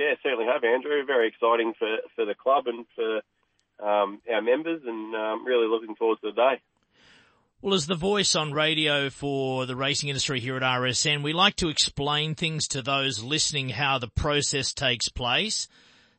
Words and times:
Yeah, 0.00 0.14
certainly 0.22 0.46
have, 0.46 0.64
Andrew. 0.64 1.04
Very 1.04 1.28
exciting 1.28 1.74
for, 1.78 1.98
for 2.16 2.24
the 2.24 2.34
club 2.34 2.64
and 2.68 2.86
for 2.96 3.16
um, 3.86 4.22
our 4.32 4.40
members, 4.40 4.80
and 4.86 5.14
um, 5.14 5.44
really 5.44 5.68
looking 5.68 5.94
forward 5.94 6.16
to 6.22 6.30
the 6.30 6.32
day. 6.32 6.62
Well, 7.60 7.74
as 7.74 7.86
the 7.86 7.96
voice 7.96 8.34
on 8.34 8.52
radio 8.52 9.10
for 9.10 9.66
the 9.66 9.76
racing 9.76 10.08
industry 10.08 10.40
here 10.40 10.56
at 10.56 10.62
RSN, 10.62 11.22
we 11.22 11.34
like 11.34 11.56
to 11.56 11.68
explain 11.68 12.34
things 12.34 12.66
to 12.68 12.80
those 12.80 13.22
listening 13.22 13.68
how 13.68 13.98
the 13.98 14.08
process 14.08 14.72
takes 14.72 15.10
place. 15.10 15.68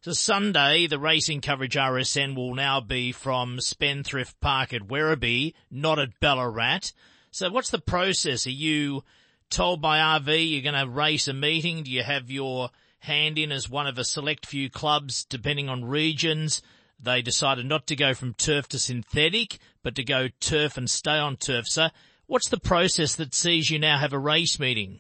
So 0.02 0.12
Sunday, 0.12 0.86
the 0.86 1.00
racing 1.00 1.42
coverage 1.42 1.76
RSN 1.76 2.36
will 2.36 2.54
now 2.54 2.82
be 2.82 3.12
from 3.12 3.60
Spendthrift 3.60 4.40
Park 4.42 4.74
at 4.74 4.90
Werribee, 4.90 5.56
not 5.72 5.98
at 5.98 6.20
Ballarat. 6.20 6.92
So 7.32 7.50
what's 7.50 7.72
the 7.72 7.82
process? 7.82 8.46
Are 8.46 8.52
you 8.52 9.04
told 9.50 9.82
by 9.82 9.98
RV 9.98 10.52
you're 10.52 10.72
going 10.72 10.86
to 10.86 10.88
race 10.88 11.28
a 11.28 11.34
meeting? 11.34 11.82
Do 11.82 11.90
you 11.90 12.04
have 12.04 12.30
your 12.30 12.70
hand 13.02 13.38
in 13.38 13.52
as 13.52 13.70
one 13.70 13.88
of 13.88 13.98
a 13.98 14.04
select 14.04 14.46
few 14.46 14.70
clubs, 14.70 15.24
depending 15.24 15.70
on 15.70 15.86
regions? 15.86 16.62
They 17.00 17.22
decided 17.22 17.66
not 17.66 17.88
to 17.88 17.96
go 17.96 18.14
from 18.14 18.34
turf 18.36 18.68
to 18.70 18.80
synthetic, 18.80 19.58
but 19.84 19.96
to 19.96 20.04
go 20.04 20.30
turf 20.40 20.78
and 20.78 20.90
stay 20.90 21.18
on 21.18 21.36
turf. 21.36 21.68
So 21.68 21.88
what's 22.28 22.50
the 22.50 22.60
process 22.60 23.16
that 23.16 23.34
sees 23.34 23.70
you 23.70 23.80
now 23.80 23.98
have 23.98 24.14
a 24.14 24.20
race 24.20 24.60
meeting? 24.60 25.00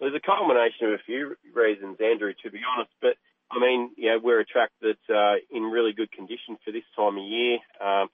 There's 0.00 0.14
a 0.14 0.20
culmination 0.20 0.88
of 0.88 0.92
a 0.94 1.02
few 1.06 1.36
reasons, 1.54 1.98
Andrew, 2.00 2.34
to 2.42 2.50
be 2.50 2.60
honest. 2.76 2.90
But 3.00 3.14
I 3.50 3.60
mean, 3.60 3.92
you 3.96 4.10
know, 4.10 4.18
we're 4.22 4.40
a 4.40 4.44
track 4.44 4.70
that's 4.82 5.08
uh, 5.08 5.36
in 5.50 5.62
really 5.62 5.92
good 5.92 6.10
condition 6.10 6.58
for 6.64 6.72
this 6.72 6.82
time 6.96 7.16
of 7.16 7.24
year. 7.24 7.58
Um, 7.80 8.08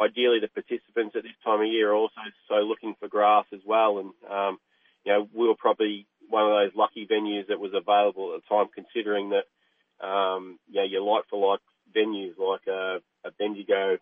ideally, 0.00 0.38
the 0.40 0.48
participants 0.48 1.14
at 1.16 1.22
this 1.22 1.36
time 1.44 1.60
of 1.60 1.66
year 1.66 1.90
are 1.90 1.94
also 1.94 2.20
so 2.48 2.54
looking 2.56 2.94
for 2.98 3.08
grass 3.08 3.44
as 3.52 3.60
well. 3.66 3.98
And, 3.98 4.10
um, 4.30 4.58
you 5.04 5.12
know, 5.12 5.28
we 5.34 5.46
were 5.46 5.56
probably 5.56 6.06
one 6.30 6.44
of 6.44 6.50
those 6.50 6.76
lucky 6.76 7.06
venues 7.06 7.48
that 7.48 7.60
was 7.60 7.72
available 7.74 8.34
at 8.34 8.42
the 8.42 8.54
time, 8.54 8.68
considering 8.74 9.30
that 9.30 10.06
um, 10.06 10.58
you 10.70 10.82
your 10.82 11.02
like 11.02 11.24
for 11.28 11.52
like 11.52 11.60
venues 11.94 12.38
like 12.38 12.66
a, 12.66 12.98
a 13.24 13.30
Bendigo, 13.38 13.98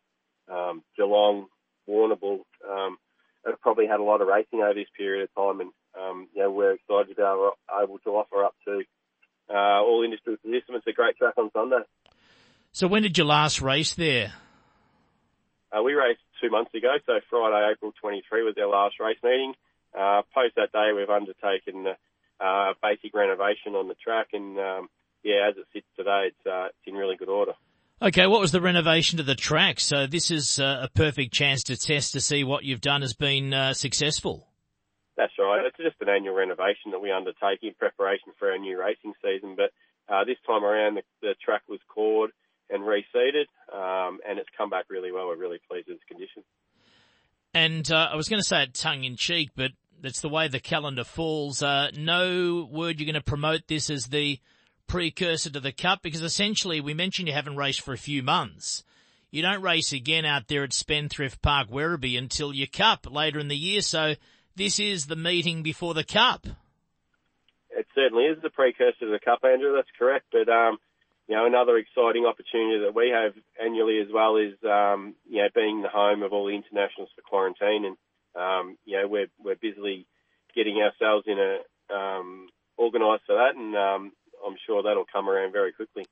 um, 0.48 0.82
Geelong, 0.96 1.46
Warrnambool, 1.88 2.40
um, 2.68 2.98
have 3.46 3.60
probably 3.60 3.86
had 3.86 4.00
a 4.00 4.04
lot 4.04 4.20
of 4.20 4.28
racing 4.28 4.60
over 4.60 4.74
this 4.74 4.88
period 4.96 5.24
of 5.24 5.34
time, 5.34 5.60
and 5.60 5.70
um, 5.98 6.28
you 6.34 6.42
know, 6.42 6.50
we're 6.50 6.72
excited 6.72 7.08
to 7.08 7.14
be 7.14 7.22
able, 7.22 7.52
able 7.82 7.98
to 8.00 8.10
offer 8.10 8.44
up 8.44 8.54
to 8.66 8.82
uh, 9.50 9.82
all 9.82 10.02
industry 10.04 10.36
participants 10.36 10.86
a 10.86 10.92
great 10.92 11.16
track 11.16 11.34
on 11.38 11.50
Sunday. 11.52 11.82
So 12.72 12.86
when 12.86 13.02
did 13.02 13.16
you 13.16 13.24
last 13.24 13.60
race 13.60 13.94
there? 13.94 14.34
Uh, 15.72 15.82
we 15.82 15.94
raced 15.94 16.20
two 16.40 16.50
months 16.50 16.72
ago, 16.74 16.94
so 17.06 17.20
Friday, 17.28 17.72
April 17.72 17.92
23 18.00 18.42
was 18.42 18.54
our 18.58 18.68
last 18.68 19.00
race 19.00 19.18
meeting. 19.22 19.54
Uh, 19.98 20.22
post 20.34 20.54
that 20.56 20.72
day, 20.72 20.92
we've 20.94 21.10
undertaken 21.10 21.86
a 21.86 21.96
uh, 22.40 22.74
basic 22.82 23.14
renovation 23.14 23.74
on 23.74 23.88
the 23.88 23.94
track, 23.94 24.28
and 24.32 24.58
um, 24.58 24.88
yeah, 25.22 25.48
as 25.48 25.56
it 25.56 25.66
sits 25.72 25.86
today, 25.96 26.28
it's, 26.28 26.46
uh, 26.46 26.66
it's 26.66 26.86
in 26.86 26.94
really 26.94 27.16
good 27.16 27.28
order. 27.28 27.52
Okay, 28.00 28.26
what 28.28 28.40
was 28.40 28.52
the 28.52 28.60
renovation 28.60 29.16
to 29.16 29.24
the 29.24 29.34
track? 29.34 29.80
So 29.80 30.06
this 30.06 30.30
is 30.30 30.60
uh, 30.60 30.82
a 30.82 30.88
perfect 30.88 31.32
chance 31.32 31.64
to 31.64 31.76
test 31.76 32.12
to 32.12 32.20
see 32.20 32.44
what 32.44 32.62
you've 32.62 32.80
done 32.80 33.02
has 33.02 33.14
been 33.14 33.52
uh, 33.52 33.74
successful. 33.74 34.46
That's 35.16 35.32
right. 35.36 35.66
It's 35.66 35.76
just 35.76 36.00
an 36.00 36.08
annual 36.08 36.36
renovation 36.36 36.92
that 36.92 37.00
we 37.00 37.10
undertake 37.10 37.58
in 37.62 37.74
preparation 37.74 38.32
for 38.38 38.52
our 38.52 38.58
new 38.58 38.78
racing 38.78 39.14
season. 39.20 39.56
But 39.56 39.72
uh, 40.08 40.24
this 40.24 40.36
time 40.46 40.64
around, 40.64 40.94
the, 40.94 41.02
the, 41.22 41.34
track 41.44 41.62
was 41.68 41.80
cored 41.92 42.30
and 42.70 42.84
reseeded, 42.84 43.46
um, 43.74 44.20
and 44.26 44.38
it's 44.38 44.48
come 44.56 44.70
back 44.70 44.84
really 44.88 45.10
well. 45.10 45.26
We're 45.26 45.36
really 45.36 45.60
pleased 45.68 45.88
with 45.88 45.96
its 45.96 46.04
condition. 46.06 46.44
And 47.52 47.90
uh, 47.90 48.10
I 48.12 48.14
was 48.14 48.28
going 48.28 48.40
to 48.40 48.46
say 48.46 48.62
it 48.62 48.74
tongue 48.74 49.02
in 49.02 49.16
cheek, 49.16 49.50
but 49.56 49.72
that's 50.00 50.20
the 50.20 50.28
way 50.28 50.48
the 50.48 50.60
calendar 50.60 51.04
falls. 51.04 51.62
Uh, 51.62 51.90
no 51.96 52.68
word 52.70 52.98
you're 52.98 53.06
going 53.06 53.14
to 53.14 53.20
promote 53.20 53.66
this 53.66 53.90
as 53.90 54.06
the 54.06 54.38
precursor 54.86 55.50
to 55.50 55.60
the 55.60 55.72
Cup? 55.72 56.02
Because 56.02 56.22
essentially, 56.22 56.80
we 56.80 56.94
mentioned 56.94 57.28
you 57.28 57.34
haven't 57.34 57.56
raced 57.56 57.82
for 57.82 57.92
a 57.92 57.98
few 57.98 58.22
months. 58.22 58.84
You 59.30 59.42
don't 59.42 59.62
race 59.62 59.92
again 59.92 60.24
out 60.24 60.48
there 60.48 60.64
at 60.64 60.72
Spendthrift 60.72 61.42
Park, 61.42 61.68
Werribee 61.70 62.18
until 62.18 62.54
your 62.54 62.66
Cup 62.66 63.06
later 63.10 63.38
in 63.38 63.48
the 63.48 63.56
year. 63.56 63.82
So 63.82 64.14
this 64.56 64.80
is 64.80 65.06
the 65.06 65.16
meeting 65.16 65.62
before 65.62 65.94
the 65.94 66.04
Cup. 66.04 66.46
It 67.70 67.86
certainly 67.94 68.24
is 68.24 68.40
the 68.42 68.50
precursor 68.50 69.00
to 69.00 69.10
the 69.10 69.20
Cup, 69.22 69.40
Andrew. 69.44 69.74
That's 69.76 69.88
correct. 69.98 70.26
But 70.32 70.48
um, 70.48 70.78
you 71.28 71.36
know, 71.36 71.46
another 71.46 71.76
exciting 71.76 72.24
opportunity 72.24 72.80
that 72.84 72.94
we 72.94 73.10
have 73.10 73.34
annually 73.62 74.00
as 74.00 74.08
well 74.12 74.36
is 74.36 74.54
um, 74.64 75.14
you 75.28 75.42
know 75.42 75.48
being 75.54 75.82
the 75.82 75.88
home 75.88 76.22
of 76.22 76.32
all 76.32 76.46
the 76.46 76.56
internationals 76.56 77.10
for 77.14 77.20
quarantine, 77.20 77.84
and 77.84 77.96
um, 78.38 78.76
you 78.84 79.00
know 79.00 79.08
we're 79.08 79.28
we're 79.42 79.56
busily 79.56 80.06
getting 80.54 80.78
ourselves 80.78 81.26
in 81.26 81.38
a 81.38 81.94
um, 81.94 82.48
organised 82.78 83.24
for 83.26 83.36
that, 83.36 83.56
and 83.56 83.74
um, 83.76 84.12
I'm 84.46 84.56
sure 84.66 84.82
that'll 84.82 85.06
come 85.12 85.28
around 85.28 85.52
very 85.52 85.72
quickly. 85.72 86.06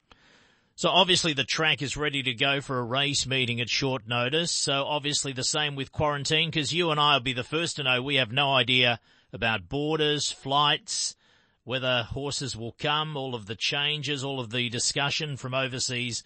So 0.79 0.91
obviously 0.91 1.33
the 1.33 1.45
track 1.45 1.81
is 1.81 1.97
ready 1.97 2.23
to 2.23 2.35
go 2.35 2.61
for 2.61 2.79
a 2.79 2.83
race 2.83 3.27
meeting 3.27 3.63
at 3.63 3.71
short 3.71 4.07
notice. 4.07 4.53
So 4.53 4.85
obviously 4.85 5.33
the 5.33 5.43
same 5.43 5.75
with 5.75 5.91
quarantine 5.91 6.51
because 6.51 6.71
you 6.71 6.91
and 6.91 7.01
I 7.01 7.15
will 7.15 7.23
be 7.23 7.33
the 7.33 7.43
first 7.43 7.77
to 7.77 7.83
know 7.83 8.03
we 8.03 8.17
have 8.17 8.31
no 8.31 8.53
idea 8.53 9.01
about 9.33 9.71
borders, 9.71 10.31
flights, 10.31 11.17
whether 11.65 12.03
horses 12.03 12.55
will 12.55 12.77
come, 12.79 13.17
all 13.17 13.35
of 13.35 13.47
the 13.47 13.57
changes, 13.57 14.23
all 14.23 14.39
of 14.39 14.51
the 14.51 14.69
discussion 14.69 15.39
from 15.39 15.55
overseas, 15.55 16.23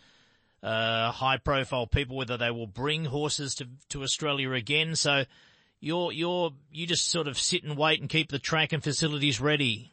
uh, 0.64 1.12
high 1.12 1.36
profile 1.36 1.86
people, 1.86 2.16
whether 2.16 2.36
they 2.36 2.50
will 2.50 2.66
bring 2.66 3.04
horses 3.04 3.54
to, 3.54 3.68
to 3.90 4.02
Australia 4.02 4.50
again. 4.50 4.96
So 4.96 5.26
you're, 5.80 6.12
you're, 6.12 6.52
you 6.70 6.86
just 6.86 7.10
sort 7.10 7.26
of 7.26 7.38
sit 7.38 7.64
and 7.64 7.76
wait 7.76 8.00
and 8.00 8.08
keep 8.08 8.30
the 8.30 8.38
track 8.38 8.72
and 8.72 8.82
facilities 8.82 9.40
ready. 9.40 9.90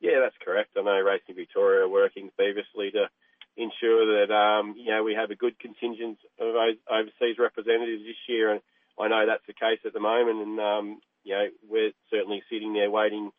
Yeah, 0.00 0.20
that's 0.22 0.36
correct. 0.44 0.70
I 0.76 0.82
know 0.82 1.00
Racing 1.00 1.34
Victoria 1.34 1.84
are 1.84 1.88
working 1.88 2.30
feverishly 2.36 2.90
to 2.92 3.08
ensure 3.56 4.20
that 4.20 4.32
um, 4.32 4.74
you 4.76 4.90
know 4.92 5.02
we 5.02 5.14
have 5.14 5.30
a 5.30 5.34
good 5.34 5.58
contingent 5.58 6.18
of 6.38 6.54
overseas 6.90 7.38
representatives 7.38 8.02
this 8.04 8.20
year, 8.28 8.52
and 8.52 8.60
I 9.00 9.08
know 9.08 9.24
that's 9.26 9.46
the 9.46 9.54
case 9.54 9.80
at 9.84 9.94
the 9.94 10.00
moment. 10.00 10.46
And 10.46 10.60
um, 10.60 11.00
you 11.24 11.34
know 11.34 11.46
we're 11.68 11.92
certainly 12.10 12.42
sitting 12.50 12.74
there 12.74 12.90
waiting 12.90 13.30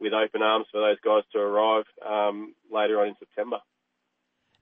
with 0.00 0.12
open 0.12 0.42
arms 0.42 0.66
for 0.72 0.80
those 0.80 1.00
guys 1.04 1.22
to 1.32 1.38
arrive 1.38 1.84
um, 2.04 2.54
later 2.72 3.00
on 3.00 3.08
in 3.08 3.16
September. 3.18 3.58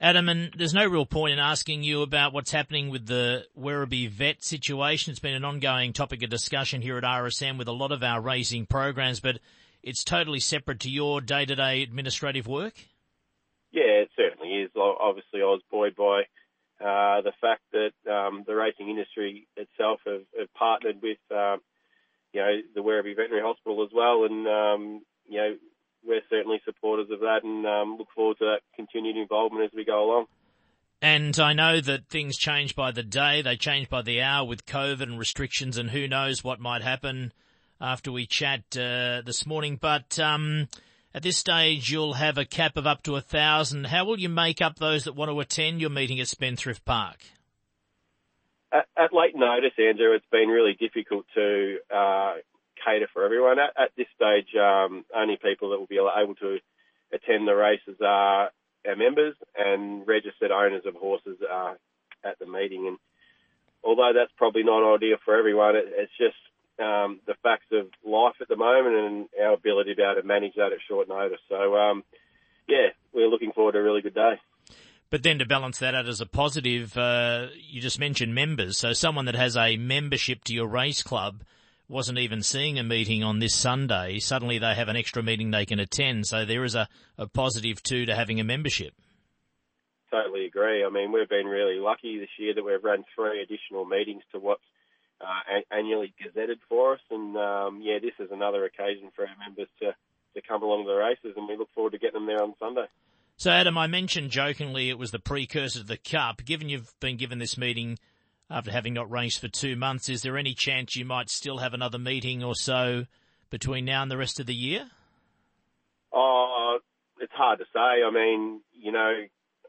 Adam, 0.05 0.29
and 0.29 0.53
there's 0.55 0.75
no 0.75 0.87
real 0.87 1.07
point 1.07 1.33
in 1.33 1.39
asking 1.39 1.83
you 1.83 2.03
about 2.03 2.35
what's 2.35 2.51
happening 2.51 2.91
with 2.91 3.07
the 3.07 3.47
Werribee 3.59 4.11
vet 4.11 4.45
situation. 4.45 5.11
It's 5.11 5.19
been 5.19 5.33
an 5.33 5.47
ongoing 5.47 5.95
topic 5.95 6.23
of 6.23 6.29
discussion 6.29 6.83
here 6.83 6.99
at 6.99 7.05
RSN 7.05 7.57
with 7.57 7.69
a 7.69 7.73
lot 7.73 7.91
of 7.91 8.03
our 8.03 8.21
racing 8.21 8.67
programs, 8.67 9.21
but 9.21 9.39
it's 9.83 10.05
totally 10.05 10.41
separate 10.41 10.81
to 10.81 10.91
your 10.91 11.23
day-to-day 11.23 11.83
administrative 11.83 12.47
work? 12.47 12.75
Yeah, 13.73 14.05
it 14.05 14.11
certainly 14.15 14.51
is. 14.51 14.71
Obviously, 14.77 15.41
I 15.41 15.47
was 15.47 15.63
buoyed 15.71 15.97
by 15.97 16.25
uh, 16.85 17.23
the 17.23 17.33
fact 17.41 17.63
that 17.73 17.93
um, 18.07 18.45
the 18.47 18.55
racing 18.55 18.91
industry 18.91 19.47
itself 19.57 20.01
have, 20.05 20.25
have 20.39 20.53
partnered 20.53 21.01
with, 21.01 21.17
um, 21.31 21.63
you 22.35 22.43
know, 22.43 22.59
the 22.75 22.83
Werribee 22.83 23.17
Veterinary 23.17 23.41
Hospital 23.43 23.83
as 23.83 23.91
well, 23.91 24.27
and 24.27 24.47
um, 24.47 25.03
you 25.27 25.39
know, 25.39 25.57
we're 26.07 26.23
certainly 26.31 26.61
supporters 26.65 27.11
of 27.11 27.21
that, 27.21 27.41
and 27.43 27.67
um, 27.67 27.97
look 27.99 28.09
forward 28.15 28.39
to 28.39 28.45
that 28.45 28.61
continued 28.77 29.17
involvement 29.17 29.65
as 29.65 29.71
we 29.75 29.85
go 29.85 30.05
along. 30.05 30.27
And 31.03 31.39
I 31.39 31.53
know 31.53 31.81
that 31.81 32.09
things 32.09 32.39
change 32.39 32.75
by 32.75 32.91
the 32.91 33.03
day, 33.03 33.43
they 33.43 33.57
change 33.57 33.89
by 33.89 34.03
the 34.03 34.23
hour 34.23 34.47
with 34.47 34.65
COVID 34.65 35.03
and 35.03 35.19
restrictions, 35.19 35.77
and 35.77 35.91
who 35.91 36.09
knows 36.09 36.43
what 36.43 36.61
might 36.61 36.83
happen 36.83 37.33
after 37.81 38.11
we 38.11 38.27
chat 38.27 38.63
uh, 38.77 39.21
this 39.25 39.45
morning. 39.47 39.77
But 39.81 40.19
um, 40.19 40.69
at 41.15 41.23
this 41.23 41.37
stage, 41.37 41.91
you'll 41.91 42.15
have 42.15 42.39
a 42.39 42.45
cap 42.45 42.77
of 42.77 42.87
up 42.87 43.03
to 43.03 43.17
a 43.17 43.21
thousand. 43.21 43.87
How 43.87 44.05
will 44.05 44.19
you 44.19 44.29
make 44.29 44.63
up 44.63 44.79
those 44.79 45.05
that 45.05 45.15
want 45.15 45.31
to 45.31 45.41
attend 45.41 45.81
your 45.81 45.91
meeting 45.91 46.21
at 46.21 46.29
Spendthrift 46.29 46.85
Park? 46.85 47.19
At, 48.73 48.87
at 48.97 49.13
late 49.13 49.37
notice, 49.37 49.73
Andrew, 49.79 50.15
it's 50.15 50.25
been 50.33 50.49
really 50.49 50.75
difficult 50.75 51.27
to 51.35 51.79
uh, 51.95 52.35
cater 52.85 53.09
for 53.13 53.25
everyone. 53.25 53.59
At, 53.59 53.71
at 53.81 53.91
this 53.97 54.07
stage, 54.15 54.55
um, 54.57 55.05
only 55.15 55.37
people 55.37 55.71
that 55.71 55.79
will 55.79 55.87
be 55.87 55.99
able 55.99 56.35
to 56.37 56.59
attend 57.13 57.47
the 57.47 57.55
races 57.55 57.97
are 58.05 58.51
our 58.87 58.97
members 58.97 59.35
and 59.57 60.07
registered 60.07 60.51
owners 60.51 60.83
of 60.87 60.95
horses 60.95 61.39
are 61.49 61.79
at 62.25 62.39
the 62.39 62.47
meeting. 62.47 62.87
And 62.87 62.99
although 63.83 64.13
that's 64.15 64.33
probably 64.37 64.63
not 64.63 64.95
ideal 64.95 65.17
for 65.25 65.39
everyone, 65.39 65.77
it, 65.77 65.87
it's 65.89 66.13
just 66.19 66.37
um, 66.79 67.21
the 67.27 67.35
facts 67.43 67.67
of 67.73 67.87
life 68.05 68.35
at 68.41 68.49
the 68.49 68.57
moment 68.57 68.97
and 68.97 69.29
our 69.43 69.55
ability 69.55 69.93
to 69.93 69.97
be 69.97 70.03
able 70.03 70.21
to 70.21 70.27
manage 70.27 70.55
that 70.57 70.73
at 70.73 70.79
short 70.89 71.09
notice. 71.09 71.41
So, 71.49 71.77
um, 71.77 72.05
yeah, 72.69 72.89
we're 73.13 73.29
looking 73.29 73.53
forward 73.53 73.73
to 73.73 73.79
a 73.79 73.83
really 73.83 74.03
good 74.03 74.15
day. 74.15 74.35
But 75.11 75.23
then 75.23 75.39
to 75.39 75.47
balance 75.47 75.79
that 75.79 75.95
out 75.95 76.09
as 76.09 76.21
a 76.21 76.27
positive, 76.27 76.97
uh, 76.99 77.47
you 77.57 77.81
just 77.81 78.01
mentioned 78.01 78.35
members. 78.35 78.77
So 78.77 78.93
someone 78.93 79.27
that 79.27 79.37
has 79.37 79.57
a 79.57 79.77
membership 79.77 80.43
to 80.45 80.55
your 80.55 80.67
race 80.67 81.03
club 81.03 81.43
wasn't 81.89 82.19
even 82.19 82.43
seeing 82.43 82.79
a 82.79 82.83
meeting 82.83 83.23
on 83.23 83.39
this 83.39 83.55
Sunday. 83.55 84.19
Suddenly 84.19 84.59
they 84.59 84.75
have 84.75 84.89
an 84.89 84.97
extra 84.97 85.23
meeting 85.23 85.51
they 85.51 85.67
can 85.67 85.79
attend. 85.79 86.27
So 86.27 86.45
there 86.45 86.65
is 86.65 86.75
a, 86.75 86.89
a 87.19 87.27
positive 87.27 87.83
too 87.83 88.07
to 88.07 88.15
having 88.15 88.41
a 88.41 88.45
membership. 88.45 88.95
Totally 90.11 90.47
agree. 90.47 90.85
I 90.85 90.91
mean, 90.91 91.13
we've 91.13 91.29
been 91.29 91.47
really 91.47 91.79
lucky 91.79 92.19
this 92.19 92.29
year 92.39 92.55
that 92.55 92.65
we've 92.65 92.83
run 92.83 93.05
three 93.15 93.43
additional 93.43 93.85
meetings 93.85 94.23
to 94.33 94.39
what's 94.39 94.63
uh, 95.21 95.61
annually 95.71 96.15
gazetted 96.23 96.59
for 96.69 96.95
us. 96.95 97.01
And 97.11 97.37
um, 97.37 97.81
yeah, 97.83 97.99
this 98.01 98.15
is 98.19 98.31
another 98.31 98.65
occasion 98.65 99.11
for 99.15 99.27
our 99.27 99.37
members 99.47 99.69
to 99.81 99.95
to 100.35 100.43
come 100.43 100.63
along 100.63 100.85
to 100.85 100.89
the 100.89 100.97
races, 100.97 101.37
and 101.37 101.49
we 101.49 101.57
look 101.57 101.69
forward 101.75 101.93
to 101.93 101.99
getting 101.99 102.15
them 102.15 102.27
there 102.27 102.43
on 102.43 102.55
Sunday. 102.59 102.87
So, 103.37 103.51
Adam, 103.51 103.79
I 103.79 103.87
mentioned 103.87 104.31
jokingly 104.31 104.91
it 104.91 104.99
was 104.99 105.11
the 105.11 105.19
precursor 105.19 105.81
to 105.81 105.87
the 105.87 105.97
Cup. 105.97 106.45
Given 106.45 106.69
you've 106.69 106.93
been 107.01 107.17
given 107.17 107.39
this 107.39 107.59
meeting 107.59 107.99
after 108.51 108.71
having 108.71 108.95
not 108.95 109.11
raced 109.11 109.41
for 109.41 109.49
two 109.49 109.77
months, 109.77 110.09
is 110.09 110.23
there 110.23 110.37
any 110.37 110.55
chance 110.55 110.97
you 110.97 111.05
might 111.05 111.31
still 111.31 111.59
have 111.59 111.75
another 111.75 111.99
meeting 111.99 112.43
or 112.43 112.55
so 112.55 113.07
between 113.51 113.85
now 113.85 114.03
and 114.03 114.11
the 114.11 114.17
rest 114.17 114.41
of 114.41 114.47
the 114.47 114.55
year? 114.55 114.89
Oh, 116.13 116.79
it's 117.21 117.33
hard 117.33 117.59
to 117.59 117.65
say. 117.73 118.03
I 118.07 118.11
mean, 118.13 118.61
you 118.73 118.93
know, 118.93 119.13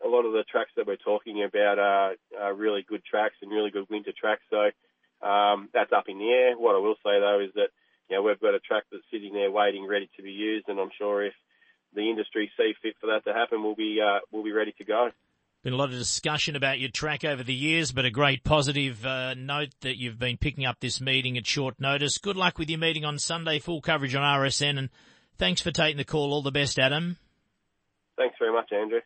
a 0.04 0.08
lot 0.08 0.26
of 0.26 0.34
the 0.34 0.44
tracks 0.50 0.72
that 0.76 0.88
we're 0.88 0.98
talking 0.98 1.44
about 1.44 1.80
are, 1.80 2.16
are 2.40 2.54
really 2.54 2.86
good 2.88 3.04
tracks 3.04 3.36
and 3.42 3.52
really 3.52 3.72
good 3.72 3.90
winter 3.90 4.12
tracks. 4.18 4.44
So 4.50 4.70
um, 5.26 5.70
that's 5.74 5.94
up 5.94 6.06
in 6.08 6.20
the 6.20 6.30
air. 6.30 6.58
What 6.58 6.76
I 6.76 6.80
will 6.80 6.96
say 6.96 7.20
though 7.20 7.40
is 7.40 7.52
that 7.56 7.70
you 8.10 8.16
know 8.16 8.24
we've 8.24 8.40
got 8.40 8.54
a 8.54 8.60
track 8.60 8.84
that's 8.92 9.04
sitting 9.12 9.34
there 9.34 9.52
waiting, 9.52 9.88
ready 9.88 10.10
to 10.18 10.24
be 10.24 10.32
used, 10.32 10.70
and 10.70 10.80
I'm 10.80 10.92
sure 10.98 11.26
if 11.26 11.34
the 11.94 12.10
industry 12.10 12.52
see 12.58 12.74
fit 12.82 12.96
for 13.00 13.08
that 13.08 13.24
to 13.26 13.34
happen, 13.34 13.64
we'll 13.64 13.76
be 13.76 14.00
uh, 14.02 14.20
we'll 14.32 14.44
be 14.44 14.52
ready 14.52 14.74
to 14.78 14.84
go. 14.84 15.10
Been 15.66 15.74
a 15.74 15.78
lot 15.78 15.90
of 15.90 15.98
discussion 15.98 16.56
about 16.56 16.80
your 16.80 16.92
track 16.92 17.26
over 17.26 17.42
the 17.42 17.52
years, 17.52 17.92
but 17.92 18.06
a 18.06 18.12
great 18.12 18.44
positive 18.44 19.04
uh, 19.04 19.34
note 19.34 19.70
that 19.82 19.98
you've 19.98 20.20
been 20.20 20.38
picking 20.38 20.64
up 20.64 20.80
this 20.80 21.02
meeting 21.02 21.40
at 21.40 21.48
short 21.48 21.80
notice. 21.80 22.20
Good 22.20 22.38
luck 22.38 22.60
with 22.60 22.70
your 22.70 22.78
meeting 22.78 23.04
on 23.04 23.18
Sunday. 23.18 23.58
Full 23.58 23.82
coverage 23.82 24.14
on 24.14 24.22
RSN, 24.22 24.78
and 24.78 24.90
thanks 25.40 25.62
for 25.62 25.72
taking 25.72 25.98
the 25.98 26.04
call. 26.04 26.34
All 26.34 26.44
the 26.44 26.52
best, 26.52 26.78
Adam. 26.78 27.18
Thanks 28.16 28.36
very 28.38 28.54
much, 28.54 28.72
Andrew. 28.72 29.00